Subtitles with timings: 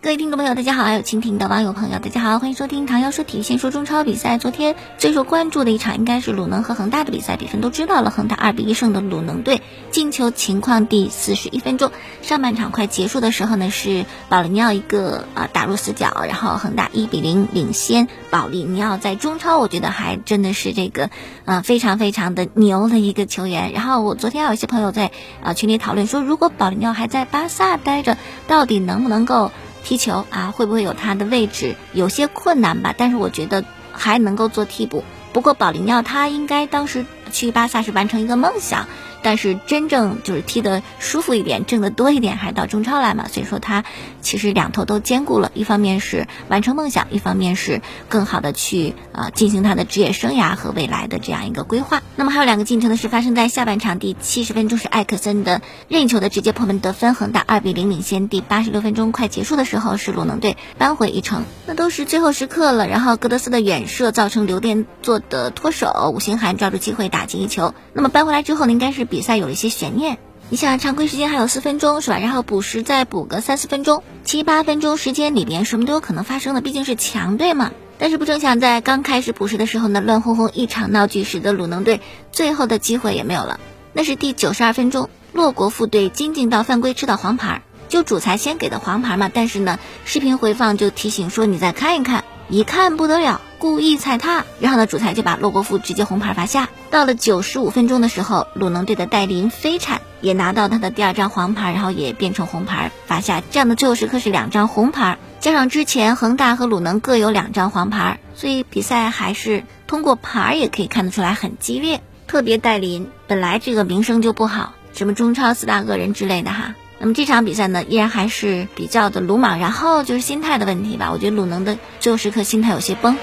[0.00, 0.84] 各位听众朋友，大家好！
[0.84, 3.42] 还有蜻蜓的网友朋友，大家好，欢迎收听唐瑶说体育。
[3.42, 9.60] 先说中超比赛，昨天最受关注的一场应该是鲁能和恒大的比赛，比分都知道了，恒大二比一胜的鲁能队。
[9.90, 11.90] 进球情况第四十一分钟，
[12.22, 18.06] 上半场快结束的时候呢，是保利尼奥一个啊打入死角，然后恒大一比零领先。
[18.30, 21.10] 保利尼奥在中超，我觉得还真的是这个
[21.44, 23.72] 啊非常非常的牛的一个球员。
[23.72, 25.10] 然后我昨天有一些朋友在
[25.42, 29.50] 啊群里讨论说，如果保利尼奥还在巴萨待着，到底能不能够？
[29.84, 31.76] 踢球啊，会不会有他的位置？
[31.92, 35.04] 有些困难吧，但是我觉得还能够做替补。
[35.32, 38.86] 不过保利尼奥他应该当时去巴萨是完成一个梦想。
[39.22, 43.28] 但是真正就是踢得舒服一点、挣得多一点，还到中超来嘛？
[43.28, 43.84] 所以说他
[44.22, 52.00] 其实两头都兼顾了，一方面是完成梦想，一方面是更好的去啊进行他的职业生涯和未来的这样一个规划。
[52.14, 58.28] 那么还有两个进球呢，是发生在下半场第七十分钟，是艾克森的任意球的直接破门得分，恒大二比零领先。
[58.28, 62.86] 第八十六分钟快结束的时候，是鲁能队扳回一城，那都是最后时刻了。
[62.86, 67.74] 然后戈德斯的远射造成刘殿座的脱手，吴兴涵抓住机会打进一球。
[67.92, 69.07] 那么扳回来之后呢，应该是。
[69.08, 70.18] 比赛有了一些悬念，
[70.50, 72.18] 你想常规时间还有四分钟是吧？
[72.18, 77.72] 然后补时再补个三四分钟，七八分钟时间里边什么都有可能发生的，毕竟是强队嘛。
[77.98, 83.58] 但是不成想，在刚开始补时的时候呢，乱哄哄一场闹剧，使得鲁能队最后的机会也没有了。
[83.92, 89.28] 那是第九十二分钟，洛国富对金敬道犯规吃到黄牌，就主裁先给的黄牌嘛。
[89.32, 93.40] 但是呢，视频回放就提醒说你再看一看，一看不得了。
[93.58, 96.68] 故意踩踏，然后呢，主裁就把洛国富直接红牌罚下。
[96.90, 103.42] 到了九十五分钟的时候，鲁能队的戴林飞铲也拿到他的第二张黄牌，然后也变成红牌罚下。
[103.50, 112.00] 这样的最后时刻是两张红牌，加上之前恒大和鲁能各有两张黄牌，所以比赛还是通过牌也可以看得出来很激烈。
[112.26, 116.74] 特别戴林本来这个名声就不好，什么中超四大恶人之类的哈。
[117.00, 121.10] 那么这场比赛呢，依然还是比较的鲁莽，然后就是心态的问题吧。
[121.12, 123.16] 我觉得鲁能的最后时刻心态有些崩。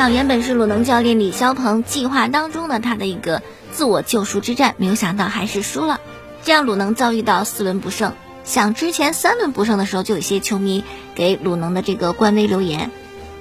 [0.00, 6.00] 场原本是鲁能教练李霄鹏计划当中的他的一个自我救赎之战，没有想到还是输了，
[6.42, 8.14] 这样鲁能遭遇到四轮不胜。
[8.42, 10.84] 想之前三轮不胜的时候，就有些球迷
[11.14, 12.90] 给鲁能的这个官微留言，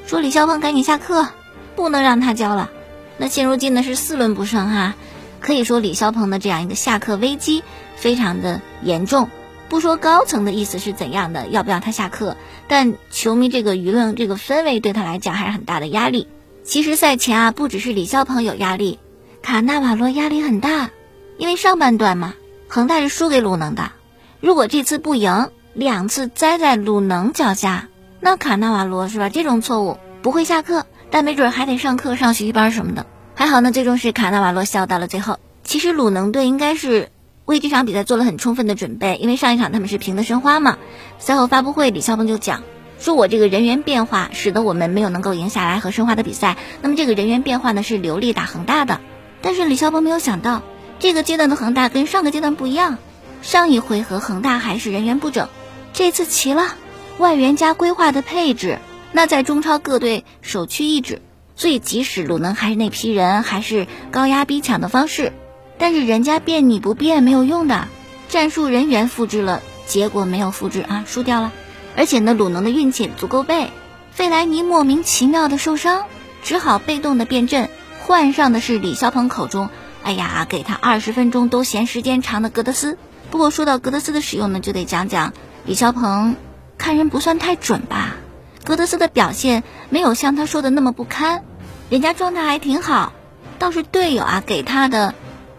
[0.05, 1.29] 说李霄鹏赶紧下课，
[1.77, 2.69] 不能让他教了。
[3.17, 4.95] 那现如今呢是四轮不胜哈，
[5.39, 7.63] 可以说李霄鹏的这样一个下课危机
[7.95, 9.29] 非常的严重。
[9.69, 12.35] 不说高层的意思是怎样的，要不要他下课，
[12.67, 16.27] 但球迷这个舆论这个氛围对他来讲还是很大的压力。
[16.69, 18.99] 其实赛前啊，不只是李霄鹏有压力，
[19.41, 20.91] 卡纳瓦罗压力很大，
[21.39, 22.35] 因为上半段嘛，
[22.67, 23.91] 恒大是输给鲁能的。
[24.39, 29.29] 如果这次不赢，两次栽在鲁能脚下，那卡纳瓦罗是吧？
[29.29, 33.07] 这种错误不会下课，但没准还得上课上学习班什么的。
[33.33, 35.39] 还好呢，最终是卡纳瓦罗笑到了最后。
[35.63, 37.09] 其实鲁能队应该是
[37.45, 40.77] 为这场比赛做了很充分的准备，因为上一场他们是平的申花嘛。
[41.17, 42.61] 赛后发布会，李霄鹏就讲。
[42.99, 48.99] 说我这个人员变化使得我们没有能够赢下来和申花的比赛，那么这个人员变化呢是刘力打恒大的，
[49.41, 50.61] 但是李霄鹏没有想到，
[50.99, 52.97] 这个阶段的恒大跟上个阶段不一样，
[53.41, 55.47] 上一回合恒大还是人员不整，
[55.93, 56.75] 这次齐了，
[57.17, 58.79] 外援加规划的配置，
[59.13, 61.21] 那在中超各队首屈一指，
[61.55, 65.31] 所以即使鲁能还是那批人，还是高压逼抢的方式，
[65.77, 67.87] 但是人家变你不变没有用的，
[68.27, 71.53] 战术人员复制了，结果没有复制啊，输掉了。
[71.99, 73.71] 而且呢，鲁能的运气也足够背，
[74.13, 76.05] 费莱尼莫名其妙的受伤，
[76.41, 79.69] 只好被动的变阵，换上的是李霄鹏口中，
[80.01, 82.97] 哎呀，给他二十分钟都嫌时间长的格德斯。
[83.29, 85.33] 不过说到格德斯的使用呢，就得讲讲
[85.65, 86.37] 李霄鹏，
[86.77, 88.15] 看人不算太准吧。
[88.63, 91.43] 格德斯的表现没有像他说的那么不堪，
[91.89, 93.11] 人家状态还挺好，
[93.57, 95.13] 倒是队友啊给他的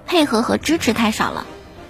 [0.07, 1.45] 配合和支持太少了，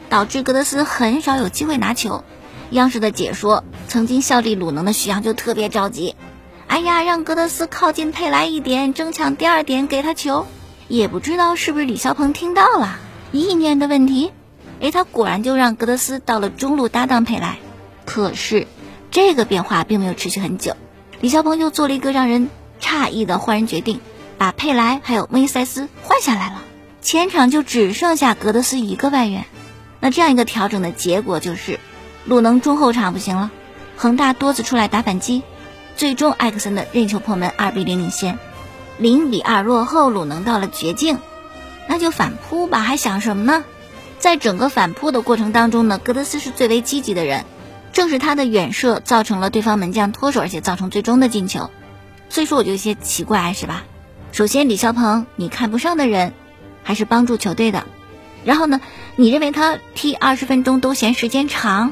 [0.08, 2.24] 导致格德斯很少有机会拿球。
[2.70, 6.14] 央视的解说，曾经效力鲁能的徐阳就特别着急，
[6.68, 10.46] 哎呀，让格德斯靠近佩莱一点，争抢第二点，给他球。
[10.86, 12.98] 也不知道是不是李霄鹏听到了
[13.32, 14.32] 意念的问题，
[14.80, 17.58] 哎，他果然就让格德斯到了中路搭档佩莱。
[18.04, 18.68] 可是
[19.10, 20.76] 这个变化并没有持续很久，
[21.20, 22.50] 李霄鹏又做了一个让人
[22.80, 24.00] 诧异的换人决定，
[24.38, 26.62] 把佩莱还有梅塞斯换下来了，
[27.02, 29.44] 前场就只剩下格德斯一个外援。
[29.98, 31.80] 那这样一个调整的结果就是。
[32.24, 33.50] 鲁能中后场不行了，
[33.96, 35.42] 恒大多次出来打反击，
[35.96, 38.38] 最终艾克森的任意球破门，二比零领先，
[38.98, 41.18] 零比二落后，鲁能到了绝境，
[41.88, 43.64] 那就反扑吧，还想什么呢？
[44.18, 47.46] 在整个反扑的过程当中呢，戈德斯是最为积极的人，
[47.92, 51.70] 正是他的远射造成了对方门将脱手，而且造成最终的进球。
[52.28, 53.84] 所以说我就有些奇怪，是吧？
[54.30, 56.34] 首先李霄鹏你看不上的人，
[56.84, 57.84] 还是帮助球队的，
[58.44, 58.80] 然后呢，
[59.16, 61.90] 你认为他踢二十分钟都嫌时间长，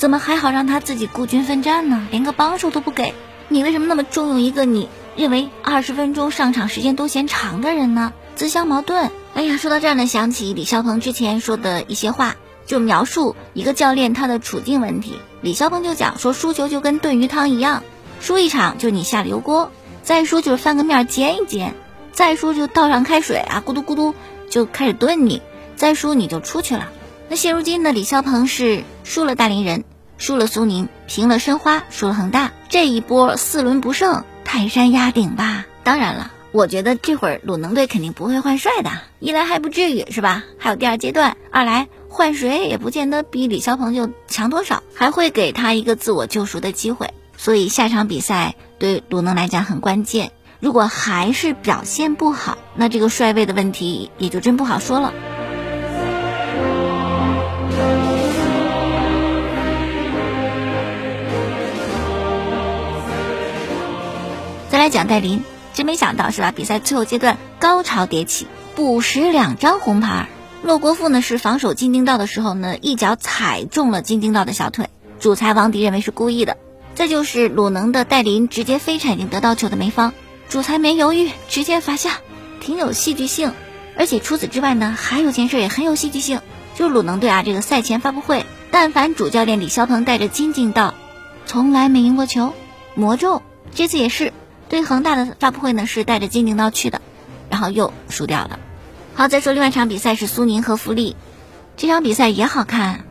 [0.00, 2.08] 怎么还好让他自己孤军奋战呢？
[2.10, 3.12] 连个帮手都不给，
[3.48, 8.14] 你为什么那么重用一个你认为二十分钟上场时间都嫌长的人呢？
[8.34, 9.10] 自相矛盾。
[9.34, 15.18] 哎呀，说到这儿呢，想起李霄鹏之前说的一些话，就描述一个教练他的处境问题。
[15.42, 17.82] 李霄鹏就讲说，输球就跟炖鱼汤一样，
[18.22, 19.70] 输一场就你下油锅，
[20.02, 21.74] 再输就是翻个面煎一煎，
[22.10, 24.14] 再输就倒上开水啊，咕嘟咕嘟
[24.48, 25.42] 就开始炖你，
[25.76, 26.88] 再输你就出去了。
[27.30, 29.84] 那现如今呢，李霄鹏是输了大连人，
[30.18, 35.64] 输了苏宁，平了申花，输了恒大，这一波四轮不胜，泰山压顶吧？
[35.84, 36.32] 当然了。
[36.50, 38.90] 我觉得这会儿鲁能队肯定不会换帅的，
[39.20, 40.42] 一来还不至于是吧？
[40.58, 47.10] 还有第二阶段，二来换谁也不见得比李霄鹏就强多少，还会给他一个自我救赎的机会。
[47.36, 50.32] 所以下场比赛对鲁能来讲很关键。
[50.58, 55.14] 如果还是表现不好，那这个帅位的问题也就真不好说了。
[64.70, 65.42] 再来讲戴林。
[65.72, 66.52] 真没想到是吧？
[66.52, 70.28] 比赛最后阶段高潮迭起，补时两张红牌。
[70.62, 74.90] 洛国富呢是防守金丁道的时候呢，一脚踩中了金丁道的小腿，
[75.20, 76.56] 主裁王迪认为是故意的。
[76.96, 80.12] 再就是鲁能的戴林直接飞铲已经得到球的梅方，
[80.48, 82.18] 主裁没犹豫直接罚下，
[82.60, 83.52] 挺有戏剧性。
[83.96, 86.40] 而且除此之外呢，还有件事也很有戏剧性，
[86.74, 90.94] 就是鲁能队啊这个赛前发布会，但凡主教练李霄鹏带着金敬道，
[91.46, 92.52] 从来没赢过球，
[92.96, 93.40] 魔咒
[93.72, 94.32] 这次也是。
[94.70, 97.02] 对恒大的发布会呢是带着金顶刀去的，
[97.50, 98.60] 然后又输掉了。
[99.14, 101.16] 好，再说另外一场比赛是苏宁和富力，
[101.76, 103.04] 这场比赛也好看。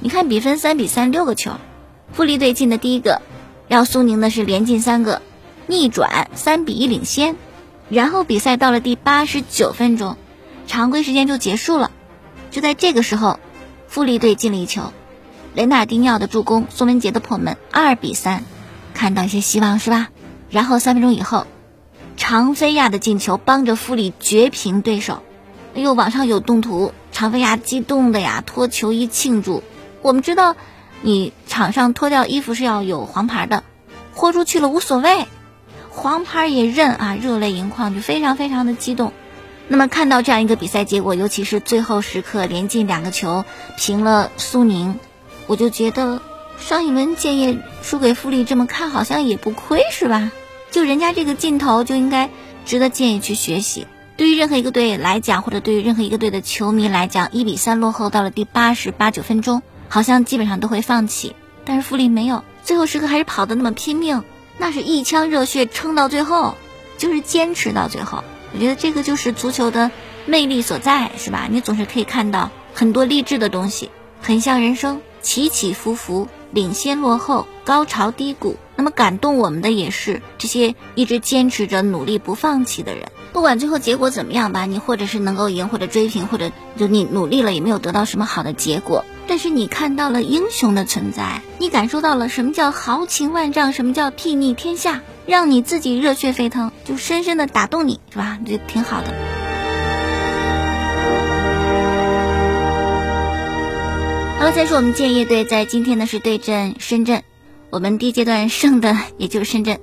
[0.00, 1.52] 你看比分三比三，六个球，
[2.12, 3.22] 富力队进的第一个，
[3.68, 5.22] 然后苏宁呢是连进三个，
[5.68, 7.36] 逆转三比一领先。
[7.88, 10.16] 然后比赛到了第八十九分钟，
[10.66, 11.92] 常规时间就结束了。
[12.50, 13.38] 就在这个时候，
[13.86, 14.92] 富力队进了一球，
[15.54, 18.42] 雷纳丁尼奥的助攻，宋文杰的破门，二比三，
[18.94, 20.08] 看到一些希望是吧？
[20.54, 21.48] 然后三分钟以后，
[22.16, 25.24] 常飞亚的进球帮着富力绝平对手。
[25.74, 29.64] 哎呦，网上有动图，常飞亚激动的呀，脱球衣庆祝。
[30.00, 30.54] 我们知道，
[31.02, 33.64] 你场上脱掉衣服是要有黄牌的，
[34.14, 35.26] 豁出去了无所谓，
[35.90, 39.12] 黄牌也认啊，热泪盈眶，就非常非常的激动。
[39.66, 43.44] 那么看到这样一个比赛结果，尤其是最后时刻连进两个球
[43.76, 45.00] 平了苏宁，
[45.48, 46.22] 我就觉得
[46.60, 50.30] 上一轮建业输给富力这么看好像也不亏是吧？
[50.74, 52.30] 就人家这个劲头就应该
[52.66, 53.86] 值得建议去学习。
[54.16, 61.36] 对于任何一个队来讲，或者对于任何一个队的球迷来讲，一比三落后到了第八十八九分钟，好像基本上都会放弃。
[61.64, 64.24] 但是富力没有，最后时刻还是跑得那么拼命，
[64.58, 66.56] 那是一腔热血撑到最后，
[66.98, 68.24] 就是坚持到最后。
[68.52, 69.92] 我觉得这个就是足球的
[70.26, 71.46] 魅力所在，是吧？
[71.48, 78.56] 你总是可以看到很多励志的东西，很像人生，起起伏伏，领先落后，高潮低谷。
[78.76, 83.08] 那么感动我们的也是这些一直坚持着、努力不放弃的人。
[83.32, 98.38] 不管最后结果怎么样吧，你或者是能够赢，或者追平，或者就你努力了也没有得到什么好的结果，但是你看到了英雄的存在，你感受到了什么叫豪情万丈，什么叫睥睨天下，让你自己热血沸腾，就深深的打动你，是吧？
[98.46, 99.12] 就挺好的。
[104.38, 107.24] 好了，再说我们建业队在今天呢是对阵深圳。
[107.74, 109.80] 我们第一阶段胜的也就是深圳，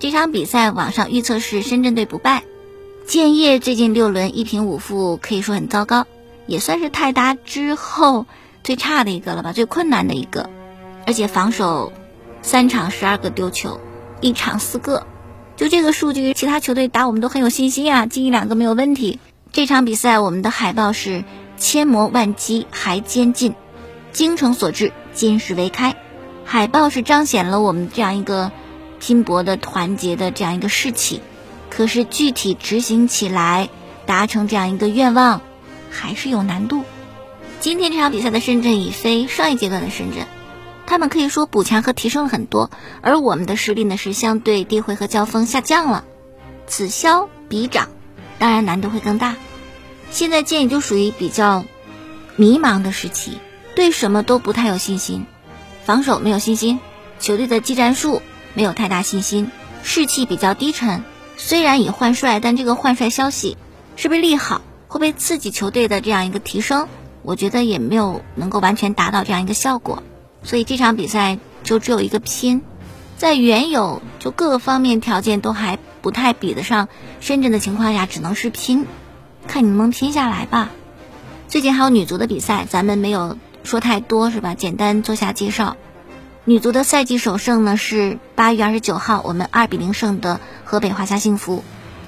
[0.00, 2.42] 这场比赛网上预测是深圳队不败。
[3.06, 6.04] 建业最近六轮一平五负，可以说很糟糕，
[6.48, 8.26] 也算是泰达之后
[8.64, 10.50] 最差的一个了吧，最困难的一个。
[11.06, 11.92] 而且防守
[12.42, 13.78] 三场十二个丢球，
[14.20, 15.06] 一场四个，
[15.54, 19.20] 就这个数据，其他球队打我们都很有信心啊，进一两个没有问题。
[19.52, 21.22] 这场比赛我们的海报是
[21.56, 23.54] 千磨万击还坚劲，
[24.10, 25.94] 精诚所至，金石为开。
[26.44, 28.52] 海报是彰显了我们这样一个
[29.00, 31.20] 拼搏的、团结的这样一个士气，
[31.70, 33.68] 可是具体执行起来，
[34.06, 35.40] 达成这样一个愿望，
[35.90, 36.84] 还是有难度。
[37.60, 40.26] 今天这场比赛的深圳已非上一阶段的深圳，
[40.86, 42.70] 他们可以说补强和提升了很多，
[43.00, 46.04] 而我们的实力呢是相对地回合交锋下降了，
[46.66, 47.88] 此消彼长，
[48.38, 49.36] 当然难度会更大。
[50.10, 51.64] 现在建议就属于比较
[52.36, 53.38] 迷茫的时期，
[53.74, 55.24] 对什么都不太有信心。
[55.84, 56.80] 防守没有信心，
[57.18, 58.22] 球队的技战术
[58.54, 59.50] 没有太大信心，
[59.82, 61.04] 士气比较低沉。
[61.36, 63.56] 虽然已换帅，但这个换帅消息
[63.96, 66.86] 是不是利好，会不会刺激球队的这样一个提升，
[67.22, 70.02] 我觉得也没有能够完全达到这样一个效果。
[70.44, 72.62] 所以这场比赛就只有一个拼，
[73.16, 76.88] 在原有就各个方面条件都还不太比得上
[77.20, 78.86] 深圳的情况下，只能是拼，
[79.48, 80.70] 看你能不能拼下来吧。
[81.48, 84.54] 最近还有女足的比赛，咱们没有说太多是吧？
[84.54, 85.76] 简单做下介绍。
[86.44, 91.62] 女足的赛季首胜呢是八月二十九号，我们二比零胜的河北华夏幸福。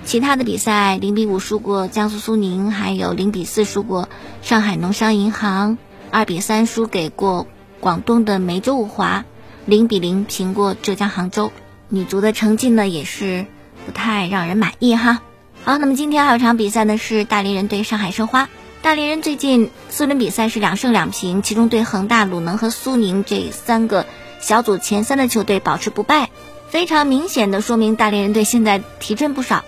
[0.04, 4.08] 其他的比赛零比五输过江苏苏宁，还有零比四输过
[4.42, 5.78] 上海农商银行，
[6.10, 7.46] 二比三输给过。
[7.80, 9.26] 广东的梅州五华
[9.66, 11.52] 零比零平过浙江杭州，
[11.90, 13.44] 女足的成绩呢也是
[13.84, 15.20] 不太让人满意哈。
[15.64, 18.48] 好，那么今天还有场比赛呢，是大连人对上海申花。
[18.84, 24.04] 大连人最近四轮比赛是两胜两平，其中对恒大、鲁能和苏宁这三个
[24.40, 26.28] 小组前三的球队保持不败，
[26.68, 29.64] 非常明显的说明大连人队现在提振不少。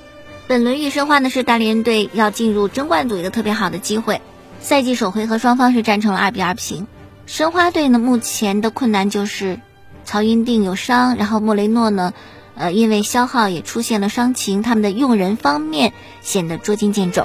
[0.47, 4.21] 本轮遇申花呢是大连人队要进入争冠组一个特别好的机会。
[4.61, 6.87] 赛季首回合双方是战成了二比二平。
[7.25, 9.59] 申花队呢，目前的困难就是
[10.05, 12.13] 曹云定有伤，然后莫雷诺呢，
[12.55, 17.25] 呃，因为消耗也出现了伤情，他们的用人方面显得捉襟见肘。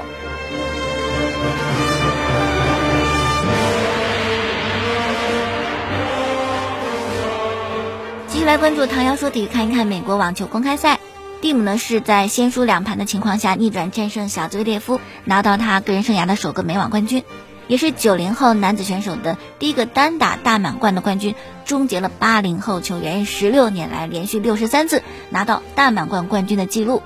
[8.42, 11.00] 续来关注唐瑶说体育，看一看美国网球公开赛，
[11.42, 17.24] 蒂姆呢是在先输两盘的情况下逆转战胜小兹维列夫，拿到他个人生涯的首个美网冠军。
[17.68, 27.04] 也是九零后男子选手的第一个单打大满贯的冠军，终结了八零后球员十六年来连续六十三次拿到大满贯冠军的记录，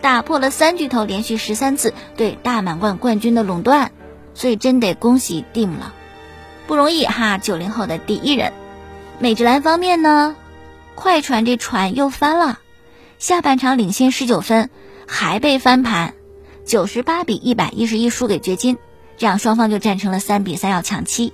[0.00, 3.92] 打破了三巨头连续十三次对大满贯冠军的垄断，
[4.32, 5.92] 所以真得恭喜蒂姆了，
[6.66, 7.36] 不容易哈！
[7.36, 8.54] 九零后的第一人。
[9.18, 10.34] 美职篮方面呢，
[10.94, 12.58] 快船这船又翻了，
[13.18, 14.70] 下半场领先十九分，
[15.06, 16.14] 还被翻盘，
[16.64, 18.78] 九十八比一百一十一输给掘金。
[19.16, 21.32] 这样双方就战成了三比三要抢七，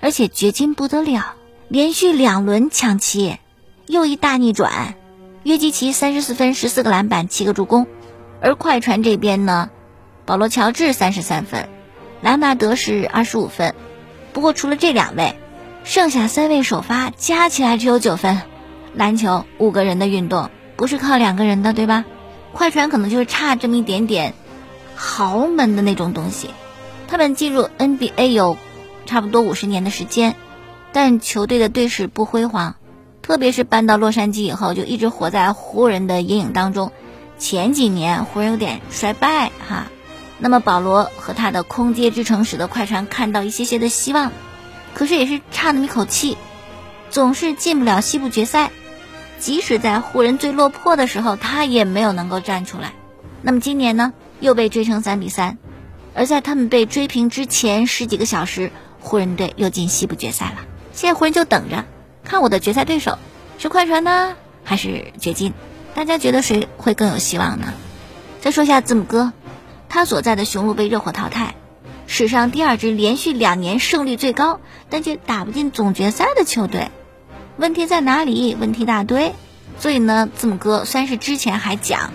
[0.00, 1.34] 而且掘金不得了，
[1.68, 3.38] 连续两轮抢七，
[3.86, 4.94] 又一大逆转。
[5.42, 7.86] 约基奇三十四分十四个篮板七个助攻，
[8.40, 9.70] 而快船这边呢，
[10.26, 11.68] 保罗乔治三十三分，
[12.20, 13.74] 莱纳德是二十五分。
[14.32, 15.36] 不过除了这两位，
[15.84, 18.42] 剩下三位首发加起来只有九分。
[18.94, 22.04] 篮球五个人的运动不是靠两个人的，对吧？
[22.52, 24.34] 快船可能就是差这么一点点
[24.96, 26.50] 豪门的那种东西。
[27.06, 28.56] 他们进入 NBA 有
[29.06, 30.34] 差不多五十年的时间，
[30.92, 32.76] 但球队的队史不辉煌，
[33.22, 36.92] 特别是搬到洛杉矶以后，就一直活在湖人的阴影当中。
[37.38, 39.86] 前几年湖人有点衰败哈，
[40.38, 44.32] 那么保罗和他的空接之城使得快船看到一些些的希望，
[44.94, 46.36] 可是也是差那么一口气，
[47.10, 48.70] 总是进不了西部决赛。
[49.38, 52.92] 即使在湖人最落魄的时候，他也没有能够站出来。
[53.42, 55.58] 那么今年呢，又被追成三比三。
[56.14, 60.58] 而在他们被追平之前十几个小时，湖人队又进西部决赛了。
[60.92, 61.86] 现在湖人就等着
[62.22, 63.18] 看我的决赛对手
[63.58, 65.54] 是快船呢，还是掘金？
[65.94, 67.72] 大家觉得谁会更有希望呢？
[68.40, 69.32] 再说下字母哥，
[69.88, 71.54] 他所在的雄鹿被热火淘汰，
[72.06, 76.90] 史上第二支连续两年胜率最高但却打不进总决赛的球队。
[77.60, 78.56] 问题在哪里？
[78.58, 79.34] 问题大堆。
[79.78, 82.10] 所以呢，字母哥虽然是之前还讲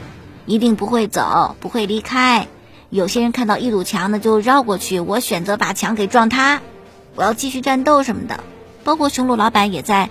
[0.47, 2.47] 一定不会走，不会离开。
[2.89, 4.99] 有些人看到一堵墙呢，就绕过去。
[4.99, 6.61] 我选择把墙给撞塌，
[7.13, 8.39] 我要继续战斗什么的。
[8.83, 10.09] 包括雄鹿老板也在，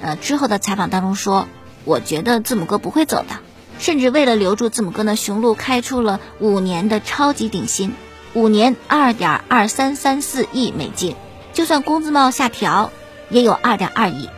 [0.00, 1.48] 呃之后的采访当中说，
[1.84, 3.40] 我觉得字母哥不会走的。
[3.80, 7.92] 甚至为了留住字母哥呢，雄鹿开出了五年的超级顶薪，
[8.34, 11.16] 五年二点二三三四亿美金，
[11.52, 12.92] 就算工资帽下调，
[13.30, 14.28] 也有二点二亿。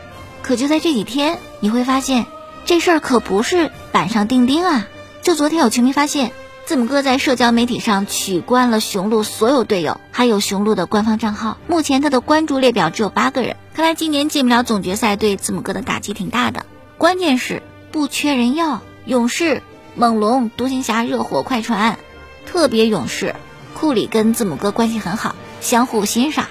[0.49, 2.25] 可就在这几天，你会发现
[2.65, 4.89] 这事儿可不是板上钉钉啊！
[5.21, 6.33] 就昨天有球迷发现。
[6.65, 11.59] 字母哥在社交媒体上取关了雄鹿所有队友，还有雄鹿的官方账号。
[11.67, 16.65] 目前他的关注列表只有八个人，看来今年进不了总决赛，对字母哥的打击挺大的。
[16.97, 17.63] 关键是
[17.93, 19.63] 不缺人要，勇士、
[19.97, 21.99] 猛龙、独行侠、热火、快船，
[22.47, 23.35] 特别勇士，
[23.75, 26.47] 库里跟字母哥关系很好，相互欣赏，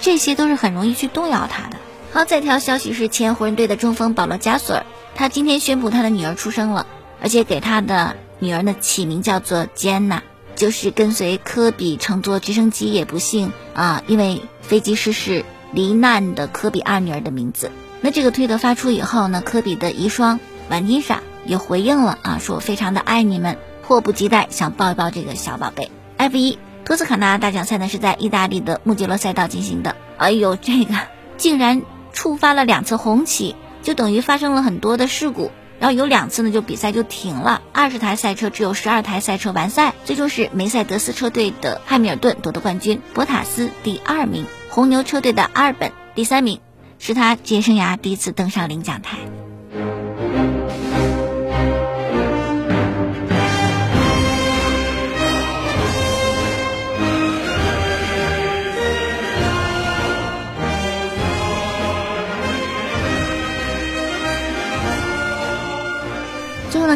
[0.00, 1.76] 这些都是很容易去动摇他的。
[2.12, 6.86] 好，再条消息是前湖人队的中锋保罗加索尔，他今天宣布他的女儿出生了，
[7.20, 8.16] 而且给他的。
[8.38, 10.24] 女儿呢起名叫做吉安娜，
[10.56, 17.70] 就是跟随科比乘坐直升机也不幸啊，因为飞机失事罹难的科比二女儿的名字。
[18.00, 25.88] 那这个推特发出以后呢，科比的遗孀婉妮莎也回应了啊，说我非常的爱你们，迫不及待想抱一抱这个小宝贝。
[26.16, 30.96] F 一托斯卡纳大奖赛呢是在意大利的穆杰罗赛道进行的，哎呦，这个
[31.36, 35.50] 竟然触发了两次红旗，就等于发生了很多的事故。
[35.80, 46.60] 然后有两次呢就比赛就停了，二十台赛车只有十二台赛车完赛，最终是梅赛德斯车队的汉密尔顿夺得冠军，博塔斯第二名，红牛车队的阿尔本第三名，
[47.00, 49.18] 是他职业生涯第一次登上领奖台。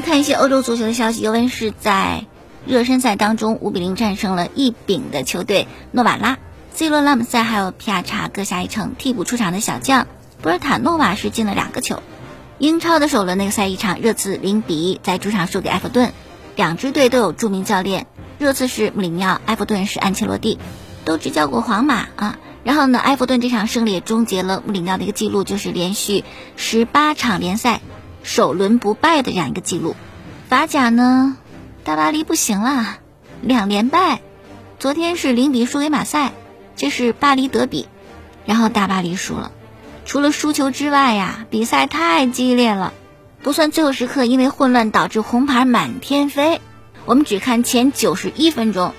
[0.01, 1.23] 看一些欧洲足球的消息。
[1.23, 2.25] 尤文是在
[2.67, 6.39] 热身赛当中五比零战胜了一丙的球队诺瓦拉。
[6.73, 10.07] C 罗、拉姆塞还有皮亚查各下一城，替补出场的小将
[10.43, 12.03] 博尔塔诺瓦是进了两个球。
[12.59, 16.13] 英超的首轮那个赛一场，热刺零比一在主场输给埃弗顿。
[16.55, 18.07] 两支队都有著名教练，
[18.39, 20.59] 热刺是穆里尼奥，埃弗顿是安切洛蒂，
[21.05, 22.39] 都执教过皇马啊。
[22.65, 26.25] 然后呢，埃弗顿这场胜利也终结了穆里尼奥的一个记录，就是连续
[26.57, 27.81] 十八场联赛。
[28.27, 29.95] 首轮不败的这样一个记录，
[30.49, 31.37] 法甲呢，
[31.85, 32.99] 大巴黎不行了，
[33.41, 34.21] 两连败，
[34.81, 36.33] 昨天是零比输给马赛，
[36.75, 37.87] 这是巴黎德比，
[38.45, 39.53] 然后大巴黎输了，
[40.05, 42.93] 除了输球之外呀，比赛太激烈了，
[43.45, 46.61] 不算最后时刻因为混乱导致红牌满天飞，
[47.05, 48.93] 我们只看前九十一分钟，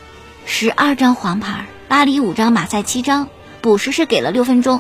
[0.46, 3.28] 十二张黄牌，巴黎五张，马赛七张，
[3.60, 4.80] 补时是给了六分钟，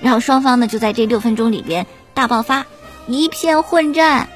[0.00, 2.66] 然后双方呢就在这六分钟里边大爆发。
[3.12, 4.28] 一片混战，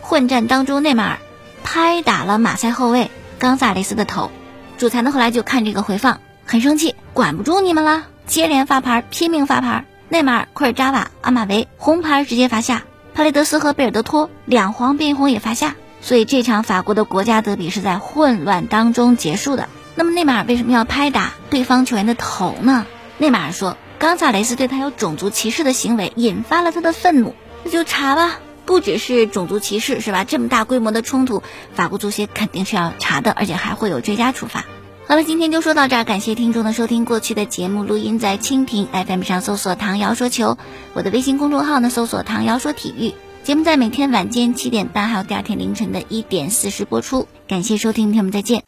[0.00, 1.18] 混战当中，内马尔
[1.62, 4.30] 拍打了马赛后卫冈萨雷斯的头。
[4.78, 9.84] 主裁呢后来就看这个回放，很生气，管不住你们了，接连发牌，拼命发牌。
[10.08, 15.76] 内马尔、库尔扎瓦、阿马维红牌直接罚下，帕雷德斯和贝尔德托两黄变一红也罚下。
[16.00, 19.68] 所以这场法国的国家德比是在混乱当中结束的。
[19.96, 22.86] 那么内马尔为什么要拍打对方球员的头呢？
[23.18, 27.34] 内马尔说，冈萨雷斯对他有种族歧视的行为，引发了他的愤怒。
[27.64, 30.24] 那就查吧，不只是种族歧视，是吧？
[30.24, 31.42] 这么大规模的冲突，
[31.74, 34.64] 法国足协肯定是要查的，而且还会有追加处罚。
[35.06, 37.04] 好了，今天就说到这儿，感谢听众的收听。
[37.04, 40.56] 过去的节目录音在蜻蜓 FM 上搜索“唐瑶说球”，
[40.94, 43.12] 我的微信公众号呢搜索“唐瑶说体育”。
[43.44, 47.28] 节目在每天晚间七点半，还有第二天凌晨的一点四十播出。
[47.48, 48.62] 感谢收听，听我们再见。